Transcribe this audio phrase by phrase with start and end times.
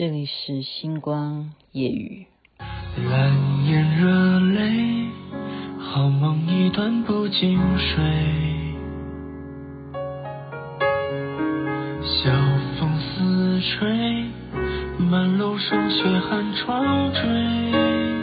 [0.00, 2.26] 这里是星光夜雨。
[3.04, 5.10] 蓝眼热泪，
[5.78, 8.02] 好梦一段不经睡。
[12.02, 12.32] 晓
[12.78, 14.24] 风似吹，
[14.96, 18.19] 满楼霜雪寒窗坠。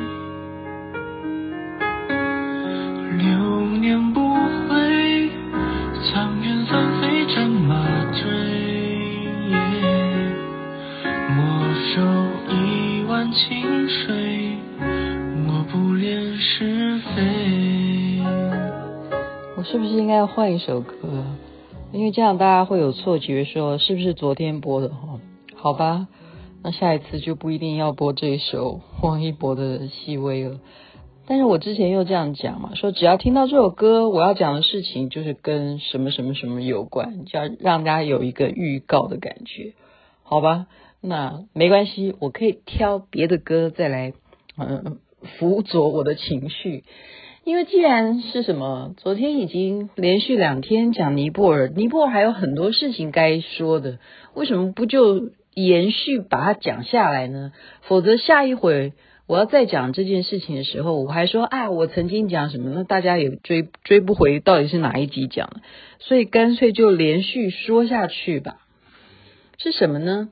[19.70, 20.96] 是不是应该要换一首歌？
[21.92, 24.88] 因为这样大家会有错觉，说是不是昨天播的？
[24.88, 25.20] 哈，
[25.56, 26.08] 好吧，
[26.64, 30.62] 那下一次就不一定要播这一首王一博的《细微》了。
[31.26, 39.74] 但是我之前又这样讲嘛，说只要听到这首歌，我要讲的事情就是跟什么什么什么有关，就要让大家有一个预告的感觉，
[40.24, 40.68] 好吧？
[41.02, 44.14] 那没关系，我可以挑别的歌再来，
[44.58, 45.00] 嗯，
[45.38, 46.86] 辅佐我的情绪。
[47.48, 54.00] 因为既然是什么，昨天已经连续两天讲尼泊尔，尼泊尔还有很多事情该说的，
[54.34, 57.54] 为什么不就延续把它讲下来呢？
[57.84, 58.92] 否则下一回
[59.28, 65.62] 我要再讲这件事情的时候，我还说啊，我曾经讲什么，那大家也追追不回到底是哪一集讲的，
[66.00, 68.58] 所以干脆就连续说下去吧。
[69.58, 70.28] 是什么呢？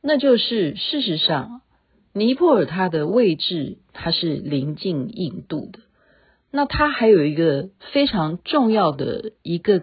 [0.00, 1.60] 那就是事实上，
[2.14, 5.80] 尼泊尔它的位置，它是临近印度的。
[6.56, 9.82] 那它还有一个非常重要的一个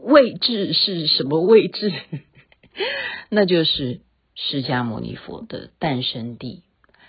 [0.00, 1.92] 位置是什么位置？
[3.28, 4.00] 那就是
[4.36, 6.62] 释迦牟尼佛的诞生地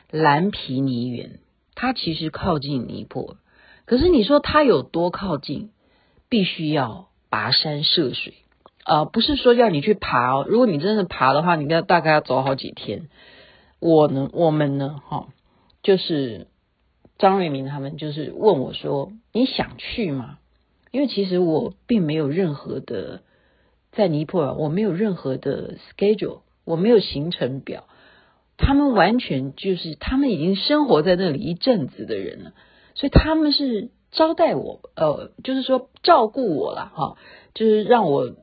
[0.09, 1.39] 蓝毗尼园。
[1.75, 3.37] 它其实靠近尼泊尔，
[3.85, 5.69] 可是你说它有多靠近？
[6.27, 8.33] 必须要跋山涉水
[8.83, 10.45] 啊，不是说要你去爬哦。
[10.49, 13.09] 如果你真的爬的话，你要大概要走好几天。
[13.79, 15.27] 我呢，我们呢，哈，
[15.83, 16.47] 就是。
[17.21, 20.39] 张瑞明他们就是问我说：“你想去吗？”
[20.89, 23.21] 因为其实我并没有任何的
[23.91, 27.83] 在尼泊尔，我没有任何的 schedule，我没有行程表。
[28.57, 32.53] 他们完全就是他们已经生活在那里一阵子的人了，
[32.95, 37.17] 所以他们是招待我，呃，就是说照顾我了哈，
[37.53, 38.33] 就是让我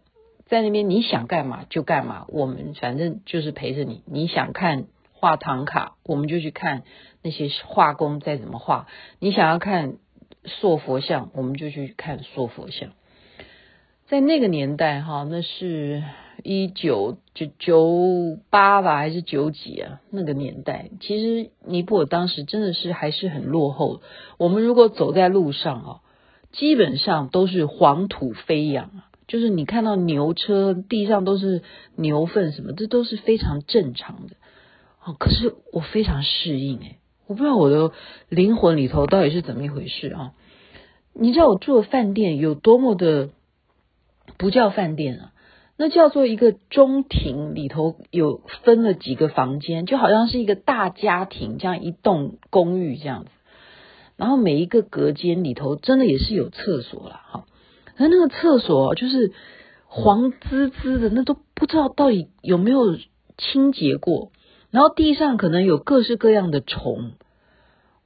[0.47, 4.87] 在那边你想干嘛就干嘛，我们反正就是陪着你，你想看。
[5.21, 6.85] 画唐卡，我们就去看
[7.23, 8.87] 那些画工再怎么画。
[9.19, 9.97] 你想要看
[10.45, 12.91] 塑佛像，我们就去看塑佛像。
[14.07, 16.05] 在那个年代，哈，那是
[16.45, 20.01] 一九九九八吧，还是九几啊？
[20.11, 24.01] 那个年代，其实尼泊尔当时真的是还是很落后。
[24.39, 26.01] 我们如果走在路上啊，
[26.53, 31.63] 基本上都是黄土飞扬，就是你看到牛车地上都是
[31.97, 34.37] 牛粪什么，这都是非常正常的。
[35.19, 37.93] 可是我非常适应诶，我不知道我的
[38.29, 40.33] 灵魂里头到底是怎么一回事啊？
[41.15, 43.31] 你知道我住的饭店有多么的
[44.37, 45.33] 不叫饭店啊？
[45.77, 53.31] 那叫做一个中庭，里头有分了几个房间，就好像是一个大家庭这样一栋公寓这样子。
[54.17, 57.45] 然后每一个隔间里头真的也是有厕所了哈，
[57.97, 59.33] 可那个厕所就是
[59.87, 62.97] 黄滋滋的，那都不知道到底有没有
[63.37, 64.33] 清洁过。
[64.71, 67.13] 然后地上可能有各式各样的虫，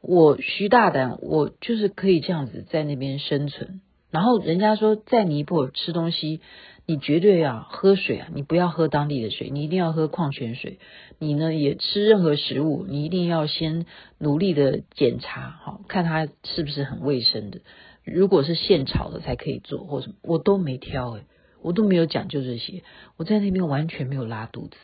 [0.00, 3.80] 我徐大胆，我就是可以这样子在那边生存。
[4.10, 6.40] 然后人家说在尼泊尔吃东西，
[6.86, 10.78] 你绝对要喝水啊，你不要喝当地的水，你一定要喝矿泉水。
[11.18, 13.86] 你呢也吃任何食物，你一定要先
[14.18, 17.60] 努力的检查，好看它是不是很卫生的。
[18.04, 21.22] 如果是现炒的才可以做，或什么我都没挑诶，
[21.62, 22.82] 我都没有讲究这些，
[23.16, 24.76] 我在那边完全没有拉肚子。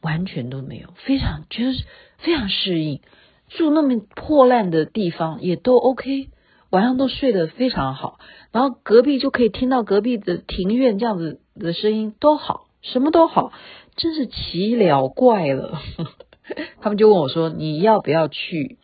[0.00, 1.72] 完全都没有，非常觉得
[2.18, 3.00] 非常适应，
[3.48, 6.28] 住那么破烂的地方也都 OK，
[6.70, 8.18] 晚上都睡得非常好，
[8.52, 13.52] 然后隔壁就可以听到隔壁的庭院这样子的声音都好，什么都好，
[13.96, 15.80] 真是奇了怪了。
[16.80, 18.78] 他们就问我说：“你要不要去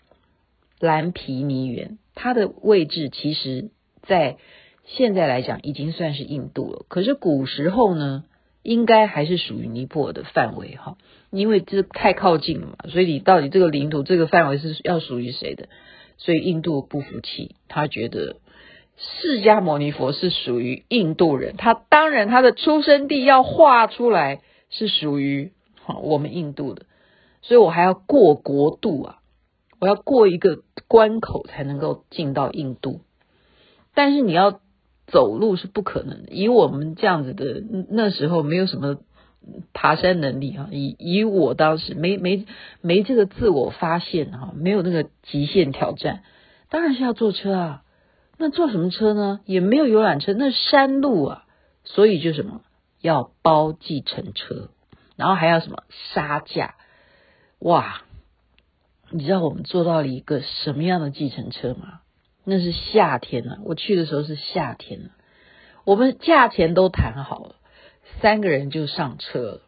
[0.79, 1.99] 蓝皮尼园？
[2.15, 3.71] 它的位置其实，
[4.03, 4.37] 在
[4.85, 8.25] 现在来讲已经算是印度了，可是古时候呢？”
[8.67, 10.99] 应该还是属于尼泊尔的范围哈，
[11.31, 15.69] 因为这太靠近了嘛，所以你到底这个领土这个范围是要属于谁的？
[16.19, 18.39] 所以印度不服气，他觉得
[18.97, 25.53] 释迦牟尼佛是属于印度人，他当然他的出生地要画出来是属于
[26.03, 26.87] 我们印度的，
[27.43, 29.19] 所以我还要过国度啊，
[29.79, 30.59] 我要过一个
[30.89, 33.03] 关口才能够进到印度，
[33.95, 34.61] 但是你要。
[35.07, 38.99] 走路是不可能的，以我们这样子的那时候没有什么
[39.73, 42.47] 爬山能力哈，以以我当时没没
[42.81, 46.23] 没这个自我发现哈，没有那个极限挑战，
[46.69, 47.83] 当然是要坐车啊。
[48.39, 49.41] 那坐什么车呢？
[49.47, 51.45] 也没有游览车，那山路啊，
[51.85, 52.61] 所以就什么
[53.01, 54.69] 要包计程车，
[55.17, 56.75] 然后还要什么杀价，
[57.61, 58.03] 哇！
[59.09, 62.01] 你知道我们坐到了一个什么样的计程车吗？
[62.47, 65.11] 那是夏天啊，我去的时候是夏天啊，
[65.85, 67.57] 我们价钱都谈好了，
[68.23, 69.61] 三个人就上车了，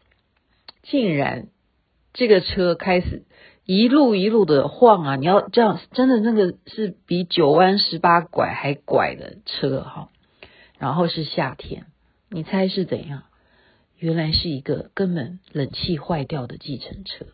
[0.83, 1.49] 竟然
[2.15, 3.25] 这个车开始。
[3.71, 5.17] 一路一路的晃啊！
[5.17, 10.09] 你要这样，真的那个是比九弯十八拐还拐的车哈。
[10.79, 11.85] 然后是夏天，
[12.31, 13.25] 你猜是怎样？
[13.99, 17.27] 原来是一个根本冷气坏掉的计程车。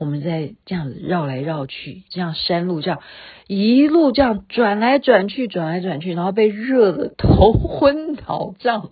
[0.00, 3.00] 我们在这样子绕来绕去，这样山路这样
[3.46, 8.90] 一路这样转来转去，转来转去，然后被热得头昏脑胀，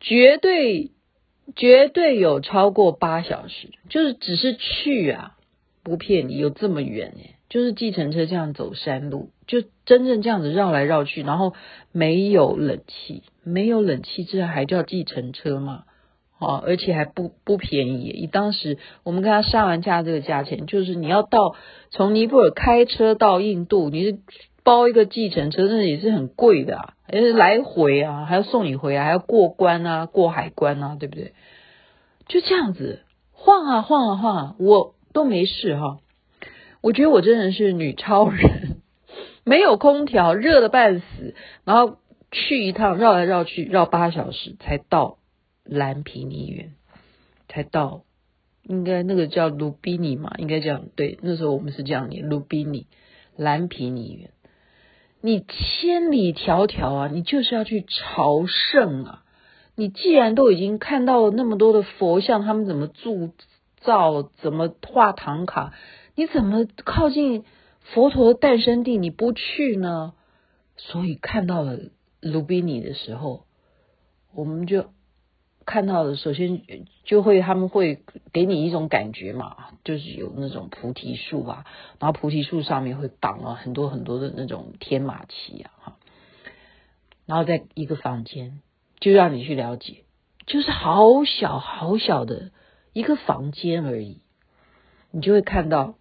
[0.00, 0.90] 绝对。
[1.56, 5.36] 绝对有超过八小时，就是只是去啊，
[5.82, 11.54] 不骗你，有这么远耶，就是计程车这样走山路，就真正这样子绕来绕去，然后
[11.90, 15.82] 没有冷气，没有冷气，这还叫计程车吗？
[16.40, 21.54] 哦，而且还不不便宜，以当时我们跟他杀完价这个价钱，就是你要到
[21.90, 24.18] 从尼泊尔开车到印度，你是
[24.64, 26.94] 包一个计程车，那也是很贵的啊。
[27.12, 31.34] 而且来回啊，还要送你回来，还要过关啊，过海关啊，对不对？
[32.26, 33.02] 就这样子
[33.32, 35.98] 晃啊晃啊晃啊，我都没事哈。
[36.80, 38.78] 我觉得我真的是女超人，
[39.44, 41.34] 没有空调，热的半死，
[41.64, 41.98] 然后
[42.30, 45.18] 去一趟绕来绕去绕八小时才到
[45.64, 46.74] 蓝皮尼园，
[47.48, 48.02] 才到，
[48.62, 51.18] 应该那个叫卢比尼嘛，应该这样对。
[51.22, 52.86] 那时候我们是这样念卢比尼
[53.36, 54.30] 蓝皮尼园。
[55.20, 59.24] 你千里迢迢啊，你就是要去朝圣啊！
[59.74, 63.32] 你既然都已经看到了那么多的佛像，他们怎么铸
[63.80, 65.74] 造，怎么画唐卡，
[66.14, 67.44] 你怎么靠近
[67.80, 70.14] 佛陀的诞生地你不去呢？
[70.76, 71.78] 所以看到了
[72.20, 73.44] 卢比尼的时候，
[74.34, 74.86] 我们就。
[75.70, 76.62] 看到的，首先
[77.04, 78.02] 就会他们会
[78.32, 81.64] 给你一种感觉嘛，就是有那种菩提树啊，
[82.00, 85.94] 然后菩提树上面会绑了很多很多的那种天马旗啊，
[87.24, 88.62] 然后在一个房间
[88.98, 90.02] 就让你去了解，
[90.44, 92.50] 就是好小好小的
[92.92, 94.22] 一个房间而已，
[95.12, 95.94] 你就会看到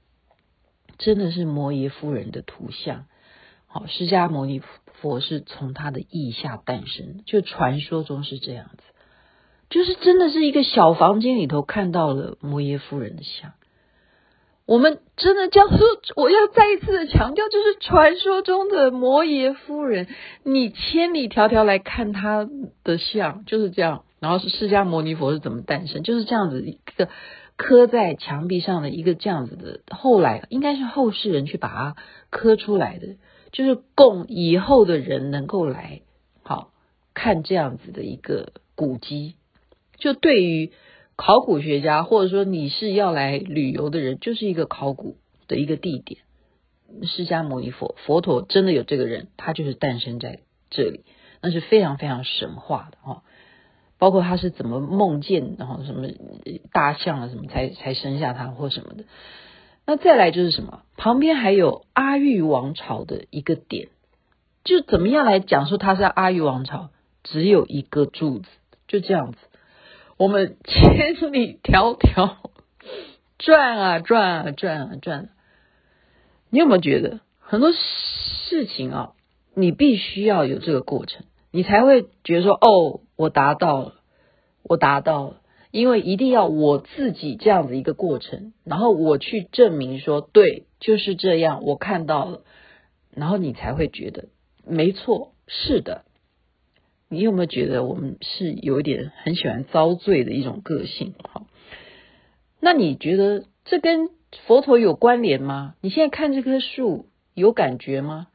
[0.97, 3.05] 真的是摩耶夫人的图像，
[3.67, 4.63] 好，释迦牟尼
[4.99, 8.71] 佛是从他的意下诞生，就传说中是这样。
[9.69, 13.53] 就是真的是一个小房间里头看到了摩耶夫人的像，
[14.65, 15.77] 我们真的叫做，
[16.15, 20.07] 我要再一次的强调，就是传说中的摩耶夫人，
[20.43, 22.47] 你千里迢迢来看她
[22.83, 24.03] 的像，就是这样。
[24.19, 27.07] 然后是释迦牟尼佛是怎么诞生，就是这样子一个
[27.55, 31.95] 刻在墙壁上的一个这样子的，后来应该是后世人去把它
[32.29, 33.15] 刻出来的，
[33.53, 36.01] 就是供以后的人能够来
[36.43, 36.71] 好
[37.13, 39.35] 看这样子的一个古迹。
[39.99, 40.71] 就对于
[41.15, 45.17] 考古学家，或者说你是要来旅游的人，就是一个考古
[45.47, 46.21] 的一个地点。
[47.03, 50.39] 释迦牟尼佛，佛陀真的有这个人，他就是诞生在
[50.71, 51.03] 这里，
[51.41, 53.21] 那是非常非常神话的哈。
[53.99, 56.07] 包括他是怎么梦见，然后什么
[56.71, 59.03] 大象啊什么才才生下他或什么的。
[59.85, 63.89] 那再来就是什么，旁边还有阿育王朝的一个点，
[64.63, 66.91] 就怎么样来讲说他是阿育王朝，
[67.23, 68.47] 只有一个柱子，
[68.87, 69.37] 就这样子。
[70.19, 72.35] 我们千里迢迢
[73.37, 75.29] 转啊转啊转啊转，
[76.49, 79.13] 你有没有觉得很多事情啊，
[79.55, 83.93] 你必须要有这个过程，你才会觉得说哦，我达到了，
[84.63, 92.41] 我达到了，因为一定要我自己这样子一个过程，然后我去证明说对，就是这样，我看到了，
[93.15, 94.25] 然后你才会觉得
[94.65, 96.03] 没错，是的。
[97.11, 101.15] 你有没有觉得我们是有一点很喜欢遭罪的一种个性？
[101.23, 101.47] 哈，
[102.59, 104.09] 那你觉得这跟
[104.45, 105.73] 佛陀有关联吗？
[105.81, 108.27] 你现在看这棵树有感觉吗？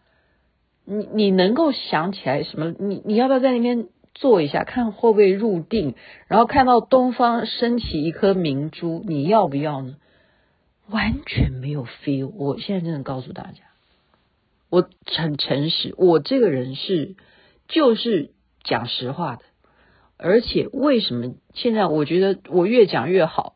[0.85, 2.75] 你你能够想起来什么？
[2.77, 5.95] 你你要不要在那边坐一下，看会不会入定？
[6.27, 9.95] 然后看到东方升起一颗明珠，你要不要呢？
[10.91, 12.29] 完全没有 feel。
[12.35, 13.63] 我现在真的告诉大家，
[14.69, 17.15] 我很诚实，我这个人是
[17.69, 18.34] 就是。
[18.65, 19.43] 讲实话的，
[20.17, 23.55] 而且为什么现在我觉得我越讲越好？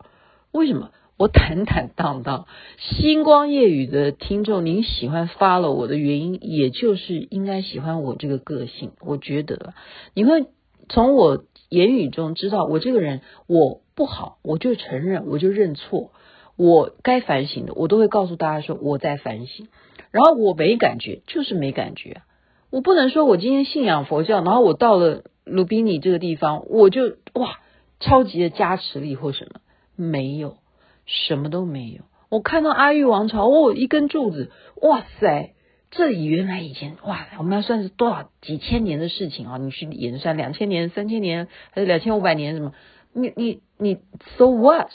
[0.53, 2.47] 为什么我坦坦荡荡？
[2.79, 8.93] 星光夜雨的听众，您喜欢发了我的原因，也就是应该喜欢我这个个性。
[9.01, 9.75] 我觉得
[10.15, 10.47] 你会
[10.89, 16.13] 从我言语中知道我这个人我不好，我就承认，我就认错，
[16.57, 19.69] 我该反省的，我都会告诉大家说我在反省。
[20.11, 22.23] 然后我没感觉，就是没感觉，
[22.71, 27.61] 我不能说我今天信仰佛教，然后我到了鲁比尼这个地方，我就哇
[28.01, 29.61] 超级的加持力或什么，
[29.97, 30.59] 没有，
[31.07, 32.03] 什么都没有。
[32.29, 34.51] 我看到阿育王朝，哦，一根柱子，
[34.83, 35.55] 哇塞！
[35.91, 39.57] 这里原来以前哇，我们要算是多少几千年的事情啊？
[39.57, 42.75] 你去演算两千年、三千年还是两千五百年什么？
[43.15, 43.97] 你你你
[44.37, 44.91] ，so what？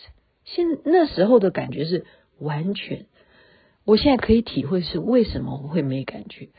[0.45, 2.05] 现那时候的感觉是
[2.37, 3.07] 完全，
[3.85, 6.49] 我现在可以体会是为什么我会没感觉。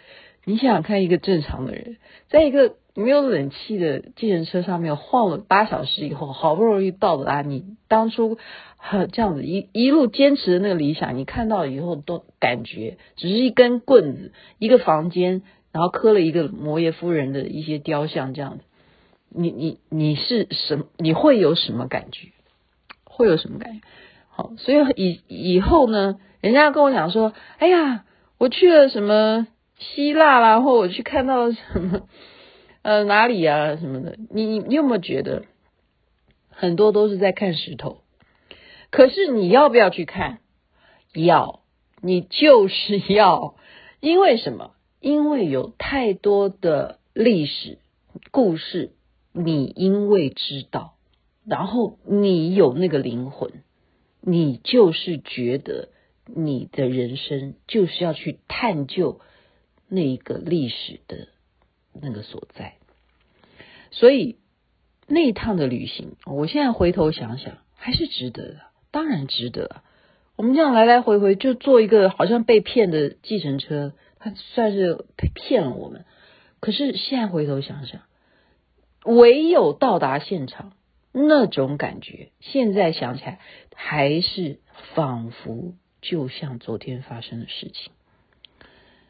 [0.45, 1.97] 你想想看，一个正常的人，
[2.29, 8.39] 在一个没有冷气的计程车上面晃了八小时以后，好不容易到达你当初。
[9.13, 15.41] 这样子一一路坚持的那个理想，你看到以后都感觉只是一根棍子，一个房间，
[15.73, 18.65] 然后刻了一个摩耶夫人的一些雕像，这样子，
[19.31, 20.85] 你你你是什？
[20.99, 22.29] 你会有什么感觉？
[23.05, 23.81] 会有什么感觉？
[24.29, 28.05] 好，所以以以后呢，人家跟我讲说，哎呀，
[28.37, 29.47] 我去了什么
[29.79, 32.09] 希腊啦，或我去看到什么
[32.83, 35.45] 呃哪里啊什么的，你你你有没有觉得
[36.51, 37.99] 很多都是在看石头？
[38.91, 40.39] 可是你要不要去看？
[41.15, 41.61] 要，
[42.01, 43.57] 你就是要，
[44.01, 44.73] 因为什么？
[45.01, 47.79] 因为有太多的历史
[48.31, 48.93] 故事，
[49.33, 50.95] 你因为知道，
[51.45, 53.51] 然后你有那个灵魂，
[54.21, 55.89] 你就是觉得
[56.27, 59.21] 你的人生就是要去探究
[59.89, 61.29] 那一个历史的
[61.93, 62.75] 那个所在。
[63.91, 64.39] 所以
[65.07, 68.61] 那一趟的旅行，我现在回头想想，还是值得的。
[68.91, 69.83] 当然值得。
[70.37, 76.05] 我们这样来来回回就坐一个好像被骗的计程车，他算是骗了我们。
[76.59, 78.01] 可是现在回头想想，
[79.05, 80.73] 唯有到达现场
[81.13, 83.39] 那种感觉，现在想起来
[83.77, 84.59] 还是
[84.95, 87.93] 仿佛就像昨天发生的事情。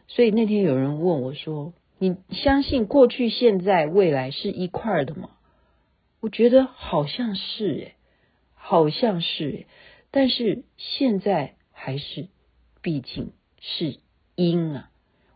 [0.06, 5.30] 所以那天有人问我说：“你相信过去、现在、未来是一块的吗？”
[6.20, 7.94] 我觉得好像是诶。
[8.66, 9.66] 好像是诶，
[10.10, 12.28] 但是现在还是，
[12.80, 13.98] 毕竟是
[14.36, 14.90] 因啊，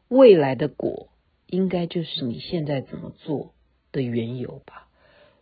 [0.08, 1.10] 未来的果
[1.46, 3.52] 应该就是你现在怎么做
[3.92, 4.88] 的缘由吧。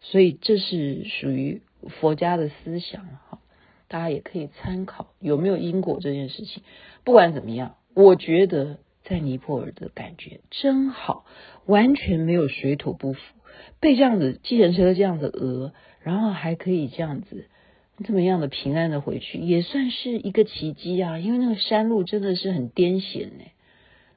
[0.01, 1.63] 所以这是属于
[2.01, 3.39] 佛家的思想哈，
[3.87, 6.65] 大家也可以参考有没有因果这件事情。
[7.05, 11.25] 不管怎么样，我觉得在尼泊尔的感觉真好，
[11.65, 13.21] 完全没有水土不服，
[13.81, 17.47] 被这样子计程车这样子讹，然后还可以这样子。
[18.05, 21.19] 这么样的平安的回去，也算是一个奇迹啊！
[21.19, 23.45] 因为那个山路真的是很癫险呢。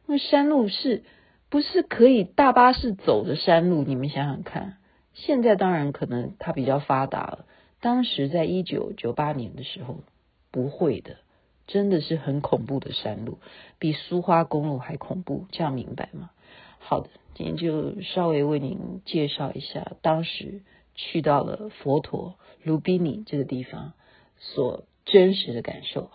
[0.05, 1.03] 那山路是
[1.47, 3.83] 不是可以大巴士走的山路？
[3.83, 4.79] 你们想想看，
[5.13, 7.45] 现在当然可能它比较发达了。
[7.79, 10.03] 当时在一九九八年的时候，
[10.51, 11.15] 不会的，
[11.69, 13.37] 真的是很恐怖的山路，
[13.79, 16.31] 比苏花公路还恐怖，这样明白吗？
[16.79, 20.61] 好的，今天就稍微为您介绍一下当时。
[21.01, 23.93] 去到了佛陀卢比尼这个地方，
[24.37, 26.11] 所真实的感受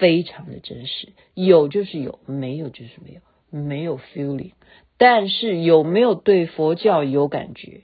[0.00, 3.20] 非常的真实，有就是有，没有就是没有，
[3.60, 4.50] 没有 feeling，
[4.98, 7.82] 但是有没有对佛教有感觉，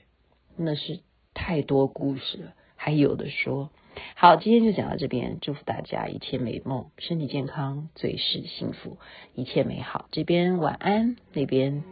[0.57, 0.99] 那是
[1.33, 3.69] 太多故事了，还有的说。
[4.15, 8.97] 好，今天就讲到这边，祝福大家一切美梦，身体健康，最是幸福，
[9.33, 10.05] 一切美好。
[10.11, 11.83] 这边晚安，那边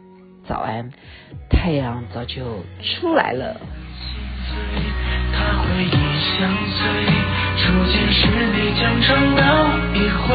[0.46, 0.92] 早安，
[1.48, 3.60] 太阳早就出来了。
[5.32, 6.80] 他回忆相随，
[7.56, 9.42] 初见时你将长刀
[9.94, 10.34] 一挥，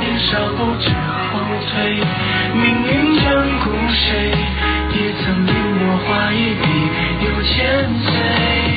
[0.00, 1.32] 年少不知后
[1.70, 1.74] 退，
[2.54, 2.90] 命运
[3.20, 3.24] 眷
[3.64, 4.30] 顾谁，
[4.92, 6.64] 也曾令我画一笔
[7.24, 7.52] 又千
[8.04, 8.71] 岁。